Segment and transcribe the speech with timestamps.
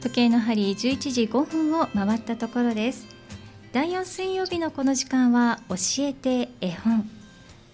[0.00, 3.06] 時計の針11時5分を回ったところです。
[3.72, 7.08] 第4水曜日のこの時間は教えて絵本。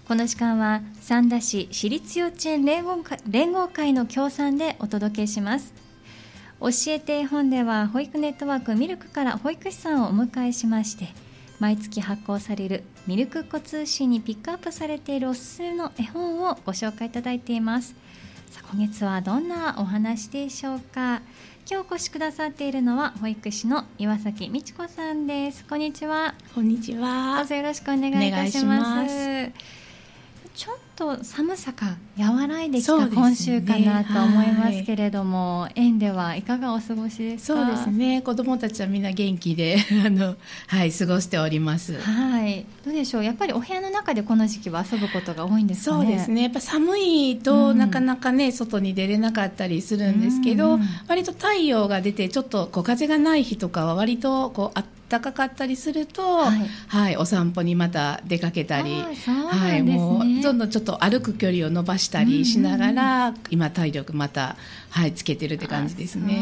[0.08, 5.72] この時間は三田市私立幼稚園連合会連合会の協賛でお届けします。
[6.60, 11.08] 教えて絵本では保育ネットワークミルクから保育士さんをお迎えしまして
[11.60, 17.94] 毎月発行されるミルク子通信にピックアップされているおすすめの絵本をご紹介いただいています。
[18.50, 21.20] さあ今月はどんなお話でしょうか。
[21.68, 25.64] 今日お越しくださっているのは保育士の岩崎美智子さんです。
[25.64, 26.36] こんにちは。
[26.54, 27.38] こんにちは。
[27.38, 29.50] どうぞよろしくお願いいたします
[30.56, 37.66] ちょっと寒さが和らいできた今週かなと思いますけれども、ねはい、園ではいかがお過ごしですか？
[37.66, 38.22] そうですね。
[38.22, 40.34] 子どもたちはみんな元気であの、
[40.68, 42.00] はい、過ごしております。
[42.00, 42.64] はい。
[42.86, 43.24] どうでしょう？
[43.24, 46.04] やっぱりお部屋の中でこの時期は遊ぶことが多いんですかね？
[46.06, 46.44] そうですね。
[46.44, 64.56] やっぱ寒いと、なかなかね外に出れなかったりするんですけど、うん、割と太陽が出てちょっとこう風がない日とかは割とこうあ暖かかったりすると、はい、はい、お散歩にまた出かけたり、はい、もうどんどんちょっと歩く距離を伸ばしたりしながら、うんうん、今体力また
[64.90, 66.40] はいつけてるって感じですね。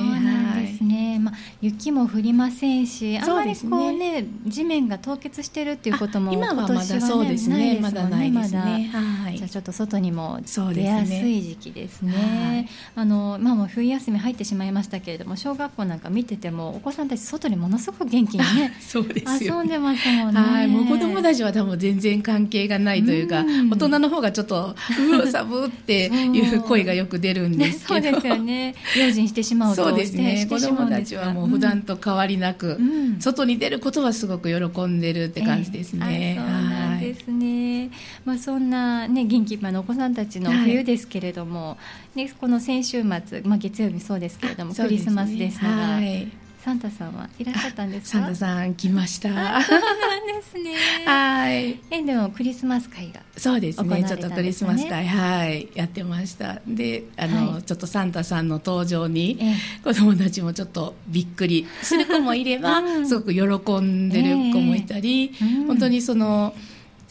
[0.55, 1.11] ですね。
[1.11, 7.79] はい、まあ雪も降りませんし、あまりこうね、ね、地面が凍結してるっていうことも今はまだそうですね。
[7.81, 8.91] まだないですね。
[8.93, 9.24] はい。
[9.45, 12.13] じゃあちょっと外にも出やすい時期ですね。
[12.13, 20.41] すねあのまあもう冬休み入ってしまいましたけれども、小学校なんか見ててもお子さんたち外にものすごく元気にね そうです遊んでますもんね。
[20.41, 24.75] はい、もう子供たちは多分全然関係がないというか、うん、大人の方がちょっと
[25.11, 28.11] うわ 寒っていう声がよく出るんですけど。
[28.11, 28.75] そうですよね。
[28.99, 30.47] 用心してしまうとそうですね。
[30.49, 36.39] 子供たちはもう普段と変わりなく、うん、外に出ることはすごく喜んでるって感じですね。
[36.39, 37.91] うなんですね。
[38.25, 41.77] まあそんなね元気いっぱいのお子さんたちの冬ですけれども、は
[42.15, 45.69] い、ねこの先週末まあ月曜日そうですけれども、クリスマスですが。
[45.69, 48.21] はいサンタさんはいらっしゃったんですか？
[48.21, 49.29] サンタさん来ました。
[49.61, 50.75] そうですね。
[51.05, 51.79] はい。
[51.91, 54.03] えでもクリスマス会が、そうですね。
[54.03, 56.63] ちょっとクリスマス会はいやってました。
[56.67, 59.39] で、あの、はい、ちょっとサンタさんの登場に、
[59.85, 66.55] 子供たちもちょっとびっくりする子もいれば、 うん、すごく喜んでる子もいたり、え本当にその。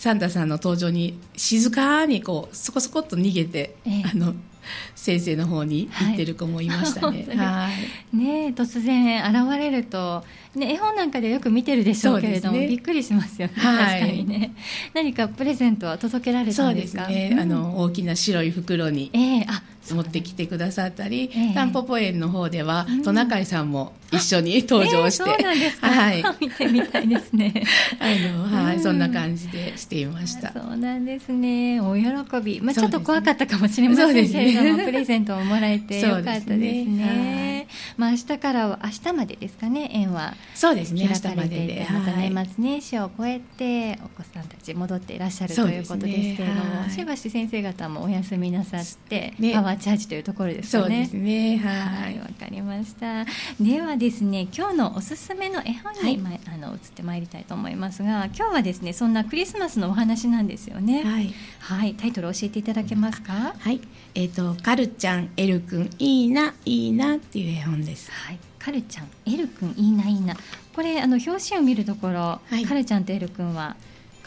[0.04, 4.34] サンタさんの登場に静かにこうそこそこっと逃げて、えー、あの
[4.96, 7.26] 先生の方に行ってる子もいましたね。
[7.38, 7.70] は
[8.14, 10.26] い、ね突然現れると、
[10.56, 14.54] ね、絵本なんかでよく見てるでしょうけれども、ね、びっくりしますよね、はい、確かにね。
[14.94, 17.06] 何かプレゼントは届けられたんですか？
[17.06, 27.54] そうですね、うん、あの大きな白い袋に、えー、あ持ってきてくださったり、えー、タンポポ園の方では、トナカイさんも一緒に登場して、えー、はい、 見てみたいですね。
[28.00, 28.06] あ
[28.52, 30.54] の、はい、そんな感じでしていました。
[30.54, 31.80] そうなんですね。
[31.82, 32.04] お喜
[32.42, 37.68] び、まあ、ちょっと怖かったかもしれませんけれども、ね、 プレゼントをもらえてよかったですね。
[37.98, 40.36] まあ明日からは明日までですかね園は。
[40.54, 41.08] そうですね。
[41.10, 51.06] 明日まででまた年末年始を超えてお子さんたち戻っていらっしゃるということですけれども、しばし先生方もお休みなさって、ね、パワーチャージというところですかね。
[51.06, 53.26] そうですねはいわかりました。
[53.60, 61.04] ではですね今日のおすすめの絵本に、はい、あの移ってまいりたいと思いますが今日はですねそんなクリスマスのお話なんですよね。
[61.04, 63.54] はい、はい、タイトル教えていただけますか？
[63.58, 63.82] はい
[64.16, 68.12] えっ、ー、とカルちゃんエルくんいいないいなっていう絵本です。
[68.12, 68.40] はい。
[68.60, 70.36] カルちゃんエルくんいいないいな。
[70.74, 73.76] これあの表紙を見るところ、はい、カルちゃんとエルくんは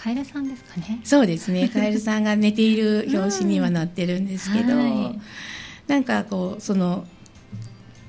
[0.06, 1.00] カエルさんですかね。
[1.03, 1.67] そうですね。
[1.75, 5.19] カエルさんが寝ている表紙にはなってるんですけど、うんはい、
[5.89, 7.05] なんかこうその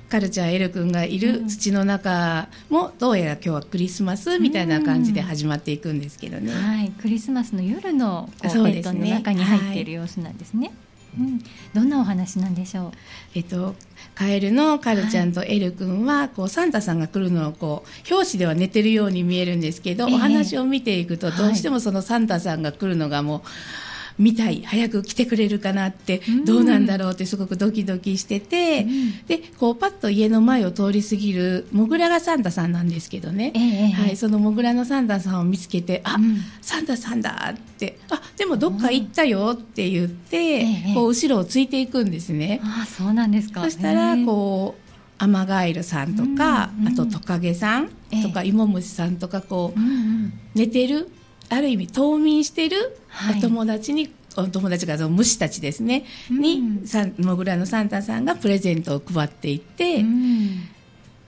[0.08, 6.52] カルチャーエル君がいる土の中もどうやら今日はクリスマスみたいな感じで始まっていくんですけどね。
[6.52, 10.70] はい、クリスマスの夜のこう、ね、ベッドの中に入っている様子なんですね。
[11.18, 11.42] はいうん、
[11.74, 12.92] どんなお話なんでしょう？
[13.34, 13.74] えっと、
[14.14, 23.42] カエルのカルちゃんとエル君は、こうサンタさんが来るのをこう表紙では寝てるように見えるんですけど、えー、お話を見ていくとどうしてもそのサンタさんが来るのがもう。
[24.18, 42.60] 見たい早く来てくれるかなってどうなんだろうってすごくドキドキしてて、うん、でこうパッと家の前を通り過ぎるモグラがサンタさんなんですけどね、えー、はい、そのモグラのサンタさんを見つけて「あ、うん、サンタさんだ」って「あでもどっか行ったよ」って言って、うん、こう後ろをついていくんですね。
[42.62, 43.62] あそうなんですか。
[43.64, 44.88] そしたらこう
[45.18, 47.88] アマガエルさんとか、うんうん、あとトカゲさん
[48.22, 51.10] とか、イモムシさんとかこう、うんうん、寝てる
[51.50, 52.96] ある意味冬眠してる
[53.36, 56.62] お友達に、はい、お友達が虫たちですね、うん、に
[57.18, 60.68] モグラのサンタさんがプレゼントを配っていって、うん、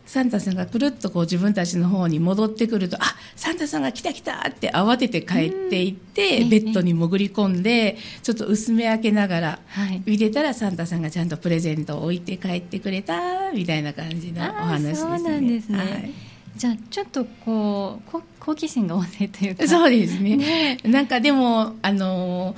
[0.07, 10.03] サンタさんがくるっとこう自分たちの方に戻ってくるとあサンタさんが来た来たって慌てて帰っていって、ベッドに潜り込んでちょっと薄め開けながらはい。
[10.05, 15.19] 見てたらサンタさんがちゃんとプレゼントを置いて帰ってくれたみたいな感じのお話ですね。
[15.19, 15.79] そうなんですね。
[15.79, 19.67] はいじゃあちょっとこうこ好奇心が旺盛というか。
[19.69, 20.79] そうですね。
[20.85, 22.55] なんかでもあの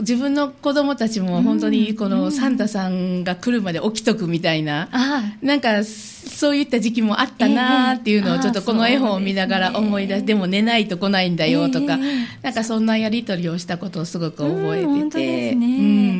[0.00, 12.26] 自分の子供たちも本当にこのサンタさんが来るまで起きとくみたいな、あなんかそういった時期もあったなっていうのをちょっとこの絵本を見ながら思い出し、でも寝ないと来ないんだよとか、ええ。
[12.40, 15.66] なんかそんなやり取りをしたことをすごく覚えうん本当てて、ですね。
[15.66, 16.19] うん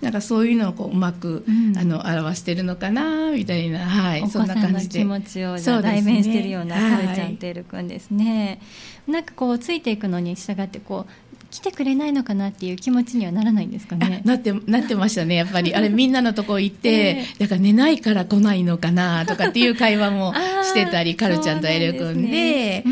[0.00, 1.76] なんかそういうのをこううまく、うん。
[1.76, 4.98] あの表してるのかなみたいな、はい、そんお子さんのな感じで。
[5.00, 8.60] 気持ちを代弁しているようなカルちゃはいんとエルくんですね、
[9.06, 14.22] なんかこうついていくのに従ってこう来てくれないのかなっていう気持ちにはならないんですかね？
[14.24, 15.74] あなってなってましたねやっぱり。
[15.74, 17.38] あれみんなのとこ行って、 ええ。
[17.38, 22.30] だから寝ないから来ないのかなとかっていう会話もしてたり カルちゃんとエル君で。
[22.30, 22.88] です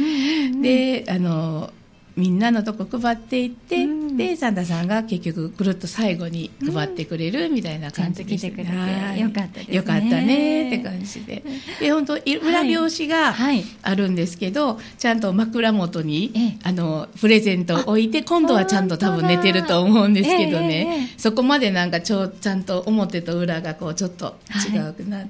[0.56, 1.14] ねうん。
[1.16, 1.70] あの
[2.16, 4.16] みんなのとこ配っていって、うん。
[4.16, 8.56] でサンタさんが結局ぐるっと最後に配ってくれるみたいな感じでした、ちゃん。
[8.56, 9.20] てくれてはい。
[9.20, 9.66] よかったね。
[9.74, 11.42] よかったねって感じで。
[11.80, 13.64] で本当い裏表紙がはい。
[13.82, 16.56] あるんですけど、ちゃんと枕元に、ええ。
[16.62, 24.36] あのプレゼントを置いて今度はちゃんと多分寝てると思うんですけどね、ええええそこまでなんかちょちゃんと表と裏がこうちょっと
[24.72, 25.20] 違うな,、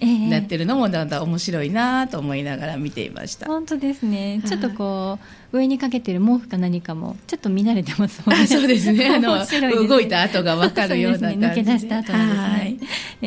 [0.00, 3.46] ええなってるのもだんだん面白いなと思いながら見ていました。
[3.46, 4.40] 本当ですね。
[4.42, 5.18] はいちょっとこ
[5.52, 9.06] う上にかけてる毛布か何かもちょっと見慣れてますもんあ そうですね。
[9.14, 9.88] あのね。
[9.88, 11.46] 動いた後が分かるような感じで。
[11.46, 12.78] 抜け出した後ですね、はい。
[13.22, 13.26] え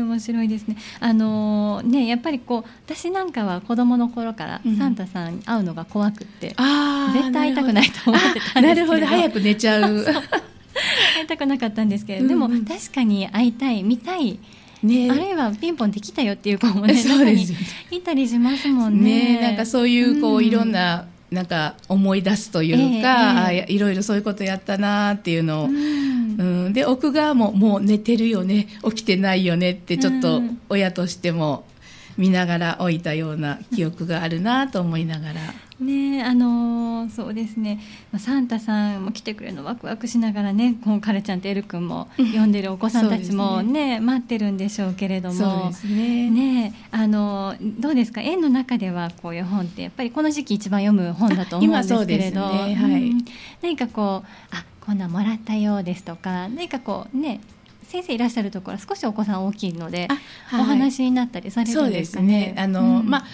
[0.00, 0.76] ー面白いですね。
[1.00, 4.76] あのーねやっぱりこう私なんかは子供の頃からうん。
[4.76, 8.58] サンタさんに会うのが怖くって、あー絶対会いたくないと思ってたんですけど。
[8.58, 9.06] あなるほど。
[9.06, 10.04] 早く寝ちゃ う。
[11.16, 12.52] 会いたくなかったんですけれど、でもうん。
[12.52, 14.38] うん確かに会いたい見たい、
[14.82, 15.10] ね。
[15.10, 17.52] あるいはピンポンできたよっていう子もねそうです
[17.90, 19.36] いたりしますもんね。
[19.36, 20.44] ねなんかそういうこう、うん。
[20.44, 26.14] いろんななんか思い出すというか、ええあいろいろそういうことやったなっていうのを、うん。
[26.36, 30.60] うん、で奥側ももう寝てるよね起きてないよねってちょっとうん。
[30.68, 31.64] 親としても
[32.16, 35.40] 見ながら置いたような記憶があるなと思いながら。
[35.80, 37.80] ねあのーそうですね。
[38.12, 44.00] まあサンタさんも来てくれるのワクワクしながらねこうカレちゃんとエル君も呼んでるお子さんたちもそうですね。
[44.00, 45.70] 待ってるんでしょうけれども。
[45.84, 46.30] ね。
[46.30, 48.20] ねあのどうですか？
[48.20, 52.74] 園の中ではこういう本ってやっぱりこの時期一番読む本だと思うんですけれど、ね。
[52.74, 53.10] はい。
[53.10, 53.24] うん。
[53.60, 57.40] 何かこうあこんなんもらったようですとか何かこうね
[57.84, 60.16] 先生いらっしゃるところは少しお子さん大きいので、あ
[60.46, 60.60] はい。
[60.62, 62.54] お話になったりされそうでるんですかすねね。
[62.56, 63.08] あの、うん。
[63.08, 63.24] まあ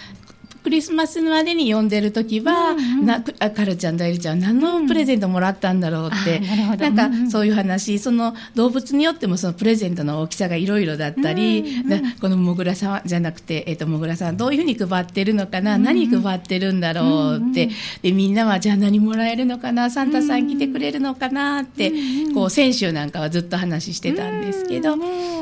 [0.63, 6.91] クリスマスまでに読んでる時は、うんうんなあカルちゃんとエルちゃん何のプレゼントもらったんだろうって、あなるほど。
[6.91, 7.25] なんうんうん。
[7.27, 7.99] かそういう話。
[7.99, 15.85] その動物によってもそのプレゼントの大きさがいろいろだったり、うんうんなこのもぐらさんはじゃなくて、えっともぐらさんはどういうふうに配ってるのかな、うんうん。
[15.85, 19.91] 何配ってるんだろうって、うんうんでみんなはじゃあ何もらえるのかな？
[19.91, 21.63] サンタさん来てくれるのかな？
[21.63, 24.97] って、うんうんこう先週なんかはずっと話してたんですけど、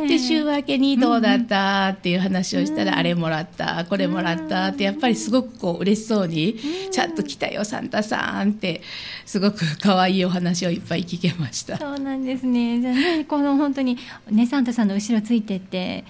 [0.06, 1.88] で週明けにどうだった？
[1.88, 6.56] っていう話をしたら、あれもらったこれもらったってやっぱりすごくこう嬉しそうに、
[6.90, 8.82] ちゃんと来たよサンタさんって
[9.24, 11.76] すごく可愛いお話をいっぱい聞けました。
[11.78, 12.80] そうなんですね。
[12.80, 13.98] じゃあね、この本当に
[14.30, 16.04] ねサンタさんの後ろついてって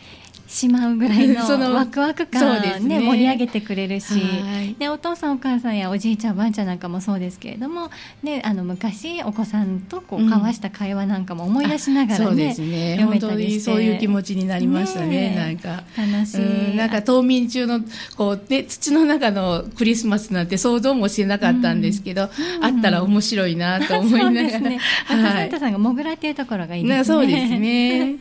[0.48, 3.00] しまうぐらいの そのワクワクそう感ねね。
[3.00, 4.14] 盛り上げてくれるし。
[4.14, 7.90] はい、ねお父さんお母さんやおじいちゃんおばあちゃんなんかもそうですけれども、
[8.22, 10.28] ねあの昔お子さんとこううん。
[10.28, 12.96] 交わした会話なんかも思い出しながらね、そうですね。
[12.96, 15.84] 読め本当たりそういう気持ちになりましたねなんか。
[15.96, 16.70] 楽しい。
[16.70, 17.80] うんなんか冬眠中の
[18.16, 22.28] こう、ね、土の中のクリスマスなんて想像もしてなかったんですけど、あ
[22.68, 24.78] ったら面白いなと思いそうながら、はい
[25.08, 25.72] サンタさん。
[25.72, 26.98] がモグラっていうところがいいですね。
[26.98, 28.16] なそうですね。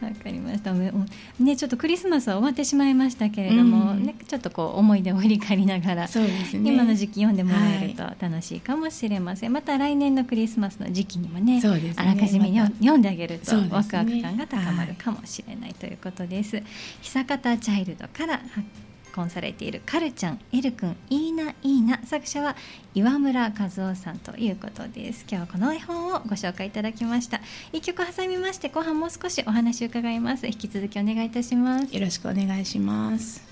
[0.00, 0.72] わかりました。
[0.72, 0.92] ね、
[1.38, 4.04] ねちょっとクリスマスは終わってしまいましたけれども、うん。
[4.04, 6.10] ね、ちょっとこう思い出を振り返りながら、ね。
[6.52, 9.52] 今の時期読んでもらえると楽しいかもしれません。
[9.52, 11.94] また来年のクリスマスの時期にもね、ね。
[11.96, 12.76] あらかじめにまた。
[12.76, 16.62] 読んであげるとワクワク感が高まるかもしれないということです。
[17.02, 18.66] 久方チャイルドから発
[19.10, 22.56] 行されているカルちゃん、エル君、いいないいな作者は
[22.94, 25.24] 岩村和夫さんということです。
[25.28, 27.40] 今日はこの絵本をご紹介いただきました。
[27.72, 30.46] 一曲挟みまして後半もう少しお話を伺います。
[30.46, 31.94] 引き続きお願いいたします。
[31.94, 33.49] よろしくお願いします。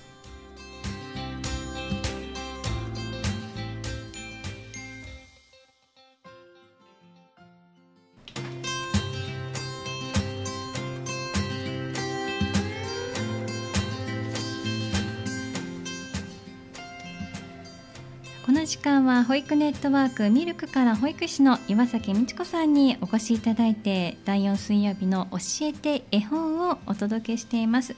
[18.69, 27.95] 時間は保育ネットワークミルクから保育士の岩崎美智子さんにお越しいただいて第4水曜日の教えて絵本をお届けしています。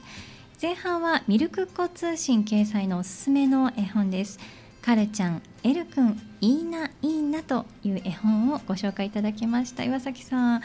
[0.62, 4.38] 前半はミルクっ子通信掲載のおすすめの絵本です。
[4.80, 9.84] カルちゃんエルくんいいないいなという絵本をご紹介いただきました。
[9.84, 10.62] 岩崎さん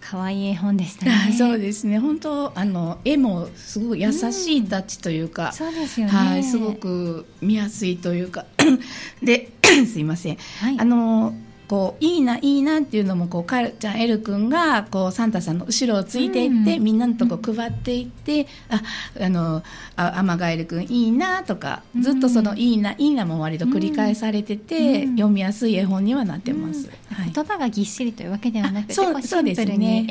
[0.00, 1.34] 可愛い絵本でしたね。
[1.36, 1.98] そうですね。
[1.98, 6.12] 本当あの絵もすごい優しいタッチというか、うん、そうですよね。
[6.12, 8.46] はい、すごく見やすいというか、
[9.22, 9.50] で、
[9.86, 10.38] すいません。
[10.60, 11.34] はい、あの
[11.70, 18.82] こういいないいなっていうのもこうカルちゃんエル君がこうサンタさんの後ろをついていって、うん、みんなのとこ配っていって、うん、あ
[19.26, 19.62] あの
[19.94, 26.90] あアマガエル君いいなとか、うん、ずっとそのいいないいなも割と繰り返されてて、読みやすい絵本にはなってます。
[27.12, 30.06] はい、言葉がぎっしりというわけではなくてそうそうですね。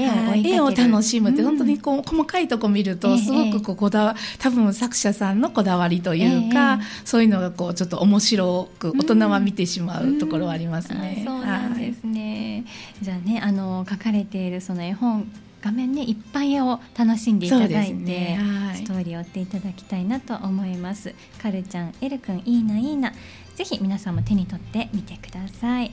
[0.45, 11.25] 絵を楽しむって、本当にこう細かいとこ見るとすごくこうこだわ多分作者さんのこだわりというか、そういうのがこうちょっと面白く大人は見てしまうところはありますね。
[11.57, 12.65] そうなんですね、
[13.01, 21.13] じゃあねあの書かれているその絵本画面ねいっぱいを楽しんでいただいて、ねはい、ストーリーを追っていただきたいなと思います。
[21.41, 23.13] カルちゃん、エルくんいいないいな、
[23.55, 25.91] ぜひ皆さんも手に取ってみてください。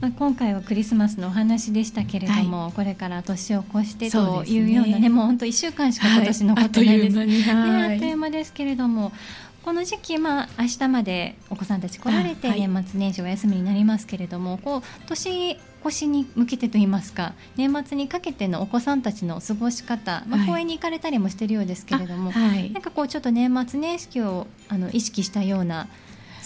[0.00, 5.08] まあ、今回はクリスマスのお話でしたけれども、はい、これから年を越してというようなね、ね。
[5.08, 7.44] もう本当1週間しか今年残ってないです、はい、ね、
[7.92, 9.12] あっという間ですけれども
[9.64, 25.88] この時期、まあ明日までお子さんたち来られて年末年始お休みになりますけれども、はい、こう年越しに向けてといいますか年末にかけてのお子さんたちの過ごし方、まあ、公園に行かれたりもしているようですけれども、はい、なんかこうちょっと年末年始をあの意識したような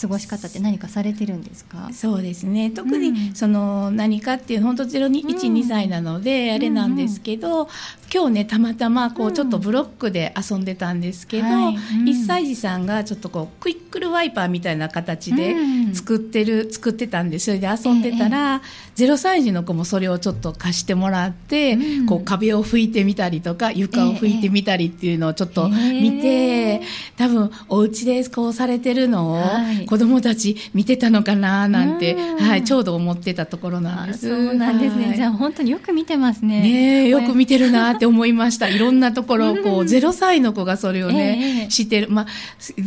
[0.00, 1.90] 過ごし方って何かされてるんですか？
[1.92, 2.70] そうですね。
[2.70, 7.68] 特にその何かっていう本当012歳なのであれなんですけど、うんうん、
[8.12, 11.76] 今日ねたまたまこうちょっとブロックで遊んでたんですけど、うんはい。
[11.76, 15.56] うん、1歳児さんがちょっとこうクイックルワイパーみたいな形で
[15.92, 18.62] 作ってる、作ってたんでそれで遊んでたら、
[18.98, 34.28] え0歳児の子もそれをちょっと貸してもらって、うん、こう壁を拭いてみたりとか床を拭いてみたりっていうのをちょっと見て、えー、多分お家でこうされてるのを、はい子供たち見てたのかななんて、はい、ちょうど思ってたところなんです。
[34.28, 35.06] そうなんですね。
[35.06, 36.60] はい、じゃあ本当によく見てますね。
[36.60, 38.68] ねよく見てるなって思いました。
[38.68, 42.26] いろんなところ、こう、0歳の子がそれをね、えー、してる、まあ、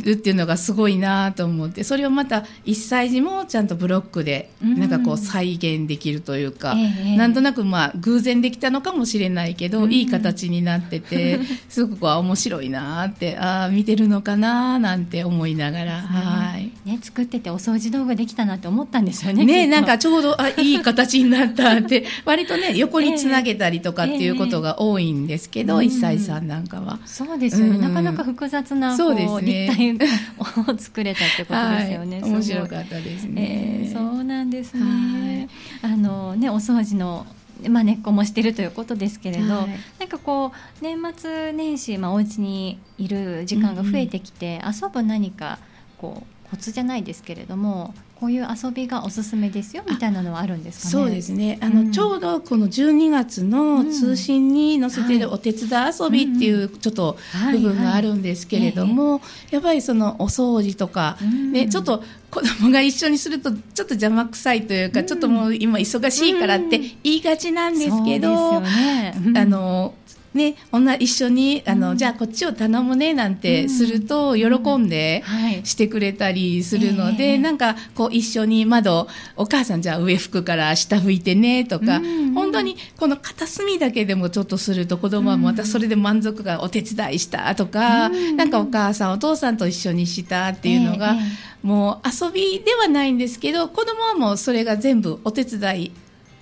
[0.03, 16.71] るっていうのがすごいなと思って、それをまた1歳児もちゃんとブロックで、なんかこう再現できるというか、えー、なんとなくまあ、偶然できたのかもしれないけど、いい形になってて、 すごく面白いなって、ああ、見てるのかななんて思いながら、はい。
[16.91, 19.45] ね、作っててお掃除道具できたなって思ったんですよね。
[19.45, 26.99] ね、なんかちょうど、あ、いい形になったって、 割とね、横につなげたりとかっていうことが多いんですけど、えー、1歳さんなんかは。
[27.05, 27.75] そうですよね。
[27.75, 29.27] うん、なかなか複雑な、そうね。
[29.41, 29.97] 立体
[30.39, 32.19] を作れたってことですよね。
[32.21, 33.85] はい、面白かったですね。
[33.85, 35.47] えー、そうなんですね。
[35.81, 37.25] あのね、お掃除の
[37.69, 39.69] まあ、根っこもしてるということですけれど、はい、
[39.99, 45.59] なんかこう年末年始、まあ、お家にいる時間が増えてきて、うんうん、遊ぶ何か
[45.99, 50.91] こうコツじゃないですけれどもこういう遊びがおすすめですよみたいなのはあるんですかね？
[50.91, 51.57] そうですね。
[51.61, 57.17] あの、うん、ちょうどこの12月の通信に載せているお手伝い遊びっていうちょっと
[57.51, 61.17] 部分があるんですけれども、やっぱりそのお掃除とか、
[61.51, 69.95] ね、ちょっと子供が一緒にするとちょっと邪魔くさいというか、ちょっともう今忙しいからって言いがちなんですけど、ね、あの
[70.33, 75.23] ね、女一緒にあの、うん、じゃあこっちを頼むねなんてすると喜んで
[75.65, 91.15] してくれたりするので、うんなんかこう一緒に窓お母さんじゃあ上拭くから下拭いてねとか、うん、本当にこの片隅だけでもちょっとすると子供はまたそれで満足がお手伝いしたとか、うん、なんかお母さんお父さんと一緒にしたっていうのが、
[91.63, 95.91] もう遊びではないんですけど子供はもうそれが全部お手伝い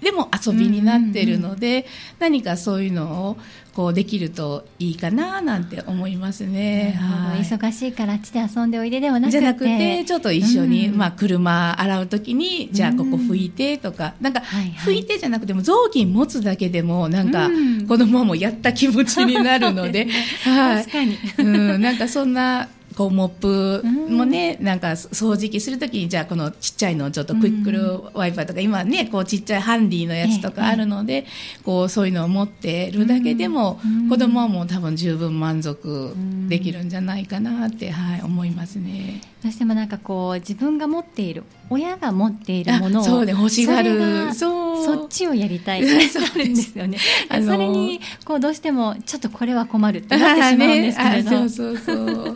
[0.01, 1.85] でも遊びになってるので、
[2.19, 3.37] 何かそういうのを
[3.73, 6.97] こうできるといいかななんて思いますね。
[6.99, 9.39] はい、忙しいからあっちで遊んでおいでではなくて。
[9.39, 14.41] じゃなくて、ちょっと一緒に、うん、まあ車洗うときに、じゃあここ拭いてとか、なんか、
[14.85, 17.49] 拭いてじゃなくても雑巾持つだけでも、なんか
[17.87, 20.07] 子供もやった気持ちになるので、
[20.43, 20.83] はい。
[20.83, 21.17] 確かに。
[21.37, 22.67] うん、なんかそんな、
[22.99, 31.25] こうモップもね、うん、なんか掃除機するときにじゃあこのちっちゃいのちょっとクイックルワイパーとか、今ねこうちっちゃいハンディのやつとかあるので、
[31.63, 33.79] こうそういうのを持ってるだけでも、
[34.09, 36.13] 子供はもう多分十分満足
[36.49, 39.21] できるんじゃないかなって、はい、思いますね。
[39.41, 44.33] どうしてもなんかこう自分が持っている親が持っているものをそうね欲しがる。
[44.33, 44.69] そう。
[44.85, 45.85] そっちをやりたい。
[46.09, 46.97] そうなんですよね。
[47.29, 52.35] あのそれにこうどうしてもちょっとこれは困るってなってしまうんですけれど、 そうそうそう。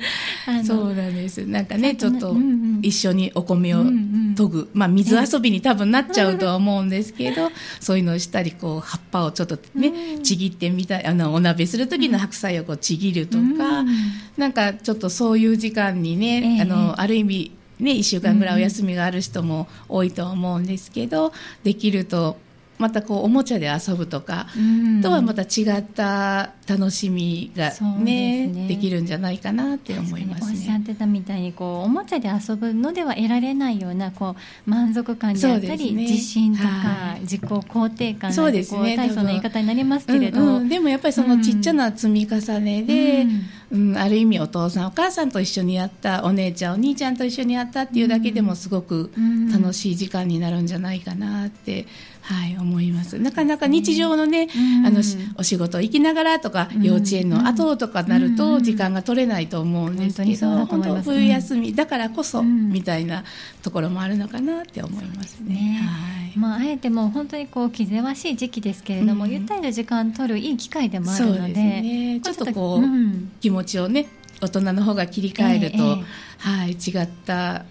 [0.63, 1.45] そうなんです。
[1.45, 2.35] なんかねちょっと
[2.81, 13.83] 一緒にお米を研ぐ、まあ、水遊びに多分なっちゃうとは思うんですけど、そういうのをしたりこう葉っぱをちょっとね、ちぎってみたいあのお鍋する時の白菜をこうちぎるとか、
[14.37, 21.33] なんかちょっとそういう時間にね、あのある意味ね、1週間ぐらいお休みがある人も多いと思うんですけど、
[21.63, 22.37] できると
[22.83, 24.47] またこうおもちゃで遊ぶとか、
[25.01, 34.35] とはまた違った楽しみがね、ね、できるんじゃないかなって思います、ね、おっしゃってたみたいにこうおもちゃで遊ぶのでは得られないようなこ
[34.67, 38.97] う満足感であったり、ね、自信とか、はい、自己肯定感そうですね。
[38.97, 43.25] 大層な言い方になりますけれど、うんうん、でもやっぱりそのちっちゃな積み重ねで、
[43.71, 49.11] うん、うん、ある意味お父さんお母さんと一緒にやったお姉ちゃんお兄ちゃんと一緒にやったっていうだけでもすごく
[49.53, 51.85] 楽しい時間になるんじゃないかなって。
[52.23, 53.19] はい、思います。
[53.19, 54.47] なかなか日常のね、
[54.85, 55.01] あの
[55.37, 63.25] お仕事行きながらとか、幼稚園の後とかなると時間が取れないと思うんですけど、本当冬休みだからこそみたいな
[63.61, 65.81] ところもあるのかなって思いますね。
[65.83, 74.07] はい、まああえてもう本当にこう気ぜわしい時期ですけれども、ゆったりと時間取るいい機会でもあるので、ね、ちょっとこう、気持ちをね
[74.41, 75.99] 大人の方が切り替えると、
[76.37, 77.65] はい違った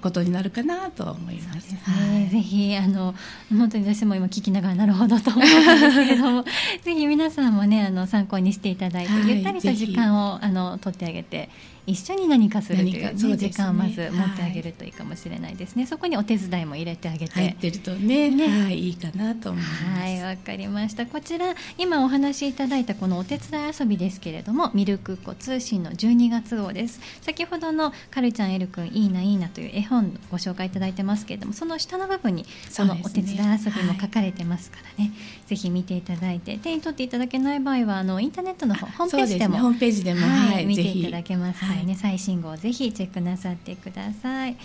[0.00, 1.74] ことになるかなと思います。
[1.76, 3.14] はい、ぜひあの
[3.50, 6.44] 本当に私も今聞きながらなるほどと思うんですけれども、
[6.82, 11.48] ぜひ皆さんもねあの参考にしていただいて、はい、ゆったりと時間をあの取ってあげて
[11.86, 17.32] 一緒に何かするという,、ね、う時間をまず持ってあげるといいかもしれないですね、はい、そこにお手伝いも入れてあげて。
[17.32, 19.84] 入ってるとね、ね、はい、いいかなと思います。
[19.84, 21.06] はいわかりました。
[21.06, 27.00] こちら今お話しいただいたこのお手伝い遊びですけれどもミルクっ子通信の12月号です。
[27.20, 35.10] 先ほどのカルちゃんエルくんいいないいなという絵本ご紹介いただいてますけれどもその下の部分にそのお手伝い遊びも書かれてますからね、ねは
[35.46, 36.58] い、ぜひ見ていただいて。
[36.58, 44.56] 手に取っていただけない場合はあのインターネットのホームページでも、ね、ホームページでも、はい、見ていただけますのでね、最新号をぜひチェックなさってください。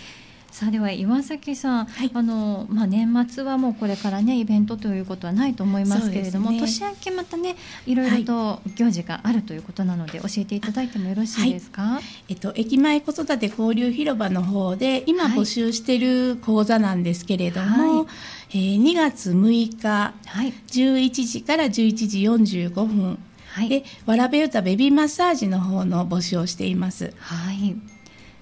[0.50, 7.54] さあでは岩崎さん、はい、あのまあ、年末はもうこれからねイベントということはないと思いますけれども、ね、年明けまたね
[7.86, 18.06] いろいろと行事があるということなので、はい、教えていただいてもよろしいですか、はい、えっと、駅前子育て交流広場の方で今募集している講座なんですけれども、はい、
[18.50, 20.12] えー、2月6日、は
[20.44, 23.18] い、11時から11時45分
[23.58, 27.12] はい、でわらべ歌ベビーマッサージの方の募集をしています。
[27.18, 27.76] はい。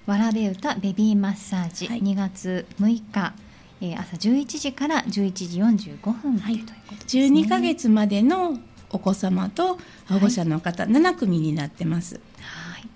[0.05, 3.33] わらべ歌ベビーマッサージ、はい、2月6日、
[3.81, 6.71] えー、朝11時から11時45分、はい、と
[7.15, 7.43] いうね。
[7.45, 8.59] 12ヶ月までの
[8.91, 12.21] お子様と保護者の方、はい、7組になってます。
[12.39, 12.87] はい。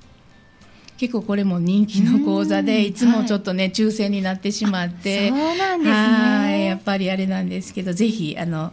[0.97, 8.71] 結構これも人気の講座でいつもちょっとね、はい、抽選になってしまってそうなんですねやっぱりあれなんですけどぜひあの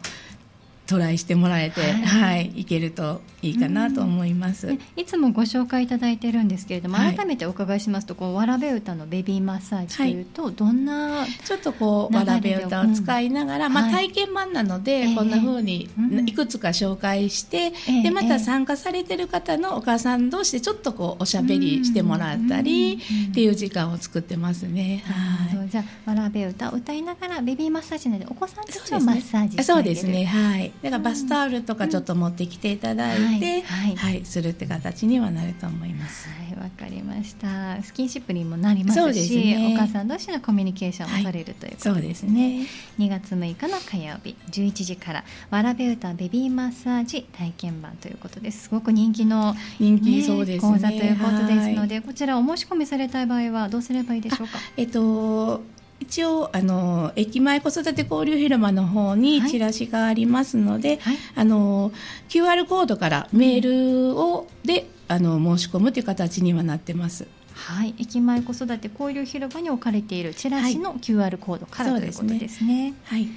[0.89, 15.91] トライしてもらえて、はい、はい、いけるといいかなと思います、いつもご紹介いただいてるんですけれども、はい、改めてお伺いしますとこうわらべ歌のベビーマッサージというと、はい、どんなちょっとこうわらべ歌を使いながら、うん、まあ、体験版なので、はい、こんなふうに
[16.27, 22.99] いくつか紹介して、えー、でまた参加されてる方のお母さん同士でちょっとこうおしゃべりしてもらったり
[23.31, 25.05] っていう時間を作ってますね。
[25.07, 30.25] はい、じゃあわらべ歌を歌いながらベビーマッサージなのでお子さんたちをマッサージそうですね。
[30.25, 36.29] はいだからバスタオルとかちょっと持ってきていただいて、はい、はい、するって形にはなると思います。
[36.29, 37.83] はい、わかりました。
[37.83, 42.67] スキンシップにもなりますし、ね、お母さん同士のコミュニケーションも取れるということですね。
[42.97, 48.65] 二、はい、月6日の火曜日11時からわらべ歌ベビーマッサージ体験版ということです。
[48.65, 54.59] すごく人気の、ね、人気そうです、ね、講座ということですので、こちらお申し込みされたい場合はどうすればいいでしょうか？
[54.77, 55.63] えっと
[56.01, 61.93] 一応あの駅前子育て交流広場の方にチラシがありますので、はい、あの
[62.29, 67.27] QR コードからメールをであの申し込むという形にはなってます。
[67.55, 72.95] はい、駅前子育て交流広場に置かれているチラシの QR コードから、はい、ということですね。
[73.05, 73.29] はい、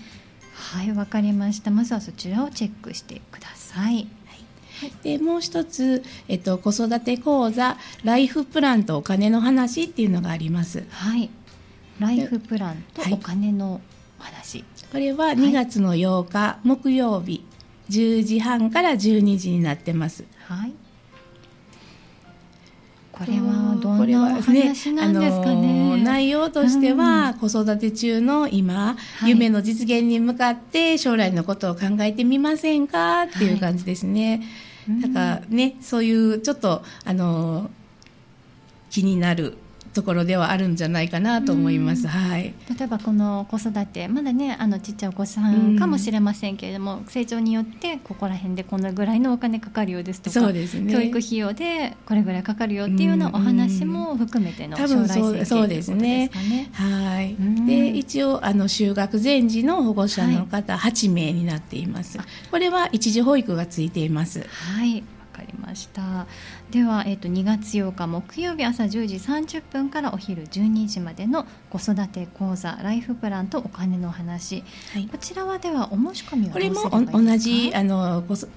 [0.54, 1.72] はい、わ、かりました。
[1.72, 4.08] まずはそちらをチェックしてください。
[5.04, 10.86] でもう一つ、えっと、子育て講座ライフプランとお金の話っていうのがあります。
[10.90, 11.30] はい、
[12.02, 13.80] ライフプランとお金の
[14.18, 17.46] 話、はい、これは2月の8日、木曜日
[17.90, 20.26] 10時半から12時になってます。
[20.48, 20.74] はい。
[23.12, 33.24] これはどんなお話なんですかね、ね、内容としては、子育て中の今、はい、夢の実現に向かって将来のことを考えてみませんか？
[33.24, 34.42] っていう感じですね、
[34.88, 37.70] はい、だからねそういうちょっとあの
[38.90, 39.56] 気になる
[39.94, 42.08] ところではあるんじゃないかなと思います。
[42.08, 42.54] はい。
[42.78, 50.94] 例えばこの子育てまだねあのちっちゃいお子さんかもしれませんけれども、成長によってここら辺でこのぐらいのお金かかるようですとかそうですね。
[50.94, 56.30] 教育費用でこれぐらいかかるよっていうようなお話も含めての将来設計ということですかね。
[56.74, 57.36] はい。
[57.66, 62.18] で一応あの就学前時の保護者の方8名になっています。
[62.50, 64.46] これは一時保育がついています。
[64.48, 65.04] はい。
[65.34, 66.28] わかりました
[66.72, 78.48] では、えーと、2月8日木曜日朝10時30分からお昼12時までの子育て講座ライフプランとお金の話、はい、こちらはではお申し込みはこれも同じあの子子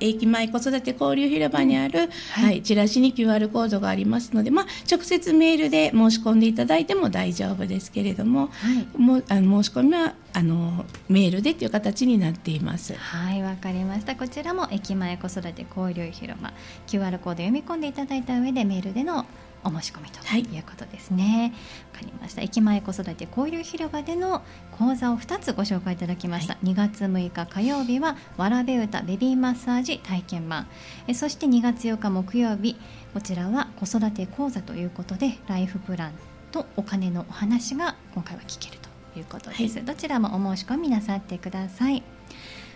[0.00, 16.52] 駅前子育て交流広場にある、うん、はい、はい、チラシに QR コードがありますので、まあ、直接メールで申し込んでいただいても大丈夫ですけれども、はい、もあの申し込みはあのメールでという形になっていますはいわかりましたこちらも駅前子育て交流広場
[16.86, 19.26] QR コード読み込んでいただいた上でメールでの
[19.64, 21.52] お申し込みということですね。
[21.92, 22.42] わ、はい、かりました。
[22.42, 26.54] 駅前子育て交流広場での講座を2つご紹介いただきました。
[26.54, 30.68] はい、2月6日火曜日はわらべ歌ベビーマッサージ体験版。
[31.06, 32.76] えそして2月8日木曜日
[33.12, 36.12] こちらは子育て講座ということでライフプラン
[36.52, 38.77] とお金のお話が今回は聞けると
[39.18, 39.76] いうことです。
[39.76, 42.02] はい、どちらもお申し込みなさってください。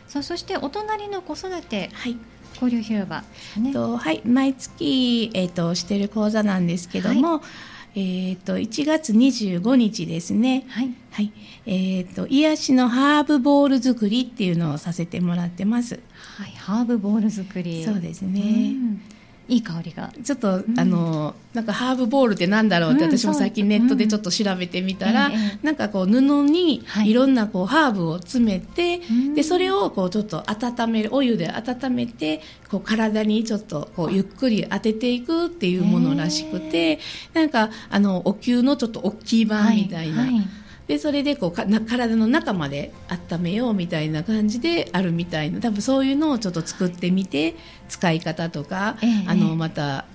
[0.08, 2.16] さあそしてお隣の子育て、はい、
[2.54, 3.24] 交流広場、
[3.56, 7.42] ね、とはい毎月えっ、ー、としてる講座なんですけども、は
[7.94, 10.66] い、えっ、ー、と1月25日ですね。
[10.68, 10.94] はい。
[11.12, 11.32] はい。
[11.66, 11.70] え
[12.02, 16.00] っ、ー、と癒しのハーブボール作りっていうのをさせてもらってます。
[16.36, 16.50] はい。
[16.52, 17.84] ハーブボール作り。
[17.84, 18.74] そうですね。
[19.48, 20.12] いい香りが。
[20.22, 27.12] ちょっと、うん、あのなんかハーブボールってなんだろうって私も最近ネットでちょっと調べてみたら、うん、なんかこう布にい。
[27.12, 36.98] ろんなこうハーブを詰めて、はい、でそれをこうちょっと温めるお湯で温めてこう体にちょっとこうゆっくり当てていくっていうものらしくて
[37.34, 40.22] なんかあのお灸のちょっと大きい版みたいな。
[40.22, 47.54] はいはいでそれでこうかな体の中まで温めようみたいな感じであるみたいな多分そういうのをちょっと作ってみて
[47.88, 50.06] 使い方とか、ええ、あのまた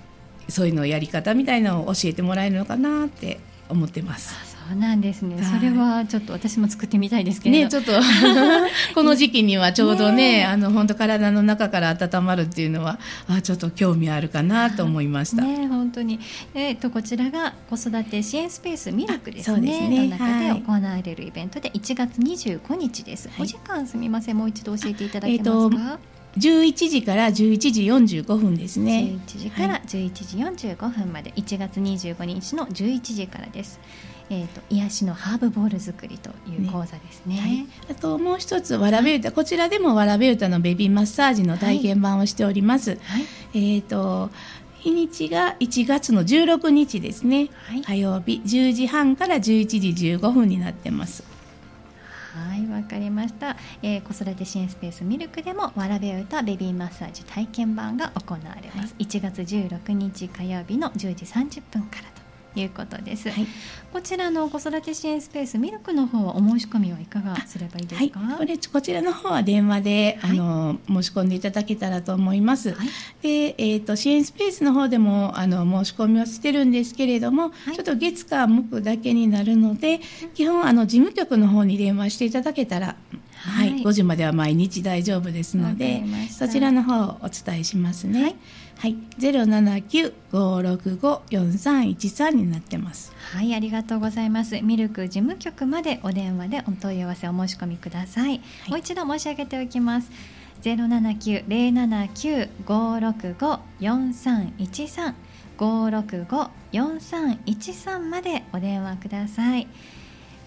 [0.48, 4.47] そういうのやり方みたいなのを教えてもらえるのかなって思ってます。
[4.68, 7.56] そうなんですね、はい、それはちょっと私も作ってみたいですけど。
[7.56, 7.92] ねちょっと。
[8.94, 10.44] この時期にはちょうどねね。
[10.44, 15.42] あの本当体の中から温まるっていうのはあちょっと興味あるかなと思いました。
[15.42, 16.20] ね本当に。
[16.54, 19.60] えっ、とこちらが子育て支援スペースミルクですね。
[19.60, 20.08] ですね。
[20.08, 24.36] の中で行われるイベントで1月25日です、はい、お時間すみません。
[24.36, 25.98] もう一度教えていただけますか、えー
[26.36, 29.18] 11時から11時45分ですね。
[29.26, 33.80] 11時から11時45分まで、はい、1月25日の11時からです
[34.30, 37.36] えーと、癒しのハーブボール作りという講座ですね。
[37.36, 37.40] ね。
[37.40, 42.90] はい、あともう一つわらべ歌、こちらでもわらべ歌のベビーマッサージの体験版をしております。
[42.90, 42.98] はい。
[42.98, 43.18] は
[43.54, 44.30] い、えっ、と
[44.78, 47.48] 日にちが1月の16日ですね、
[47.84, 51.24] 火曜日10時半から11時15分になってます。
[52.38, 62.17] はいわかりました、えー、子育て支援スペースミルクでもわらべ歌ベビーマッサージ体験版が行われます、はい、1月16日火曜日の10時30分からと
[62.62, 63.46] いうことです、はい、
[63.92, 72.74] こちらの子育て支援スペースミルクの方はお申し込みはいかがすればいいですか、はい、こちらの方は電話で、はい、あの申し込んでいただけたらと思います、
[73.22, 80.00] で、えーと、支援スペースの方でもあの申し込みをしてるんですけれども、ちょっと月火木だけになるので
[80.34, 82.96] 基本あの事務局の方に電話していただけたら
[83.38, 88.36] はい、はい、5時までは毎日大丈夫ですのでそちらの方をお伝えしますね。
[88.80, 93.12] はいはい、ゼロ七九五六五四三一三になってます。
[93.32, 94.60] はい、ありがとうございます。
[94.60, 98.28] ミルク事務局までお電話でお問い合わせお申し込みください。
[98.28, 100.08] はい、もう一度申し上げておきます。
[100.60, 105.16] ゼロ七九零七九五六五四三一三
[105.56, 109.66] 五六五四三一三までお電話ください。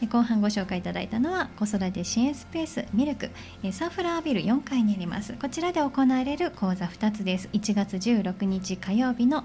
[0.07, 3.29] 後半ご紹介いただいたのは子育て支援スペースミルク。
[3.71, 5.33] サーフラービル4階にあります。
[5.33, 7.49] こちらで行われる講座2つです。
[7.53, 9.43] 1月16日火曜日の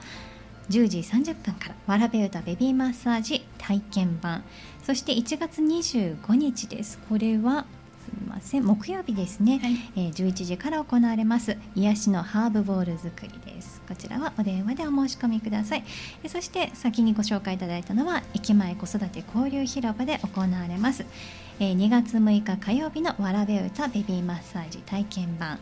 [0.70, 4.44] 10時30分からわらべ歌ベビーマッサージ体験版。
[4.82, 6.98] そして1月25日です。
[7.08, 7.66] これは
[8.04, 11.56] すみません木曜日ですね、はい、えー、11時から行われます。
[11.74, 15.84] 癒しのハーブボール作りですこちらはお電話でお申し込みください。
[16.28, 21.04] そして先にご紹介いただいたのは駅前子育て交流広場で行われます、
[21.58, 25.58] 2月6日火曜日のわらべ歌ベビーマッサージ体験版、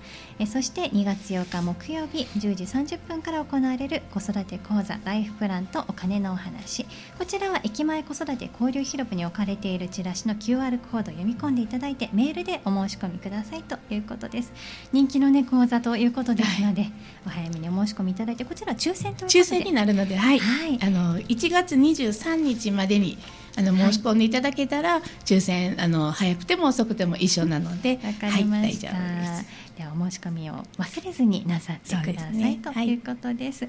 [0.47, 6.87] そして2月8日木曜日10時30分から行われる子育て講座ライフプランとお金のお話。
[7.19, 14.53] こちらは駅前子育て交流広場に置かれているチラシの QR コードを読み込んでいただいてメールでおお申し込みくださいということです。
[14.93, 16.93] 人気のね講座ということですので、はい、
[17.27, 23.19] お早めにお申し込みいただいてこちら抽選ということで抽選になるので、はい、はい、あの1月23日までに
[23.57, 28.89] あの申し込んでいただけたら、はい、抽選あの早くても遅くても一緒なので、わかりました。
[28.89, 33.69] はい、ではお申し込みを忘れずになさってください、ね、ということです。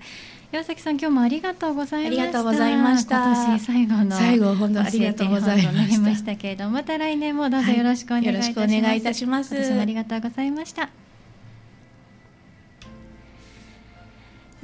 [0.53, 2.23] 岩崎さん今日もありがとうございました。
[2.23, 3.25] ありがとうございました。
[3.25, 8.59] 今年最後の最後本当ありがとうございましましたけれども、また来年もどうぞよろしくお願いいたします。
[8.59, 9.55] はい、お願いいたします。
[9.55, 11.04] ありがとうございました。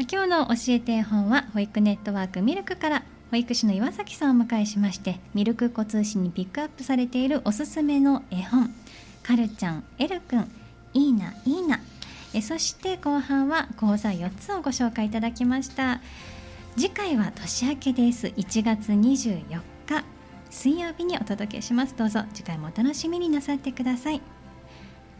[0.09, 8.73] 今日の教えて絵本は保育ネットワークミルクから保育士の岩崎さんをお迎えしましてミルク子通信にピックアップされているおすすめの絵本
[9.23, 10.51] 「カルちゃんエルくん
[10.93, 11.79] いいないいな」
[12.33, 16.01] えそして後半は講座4つをご紹介いただきました。
[16.77, 18.27] 次回は年明けです。
[18.27, 20.05] 1月24日。
[20.49, 21.95] 水曜日にお届けします。
[21.97, 24.21] どうぞ次回もお楽しみになさってください。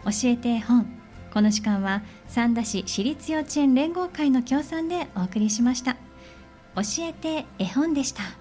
[0.05, 1.00] 教えて絵本。
[1.33, 5.93] この時間は三田市私立幼稚園連合会の協賛でお送りしました
[6.75, 8.40] 教えて絵本でした。